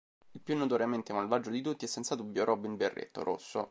[0.31, 3.59] Il più notoriamente malvagio di tutti è senza dubbio "Robin Berretto Rosso".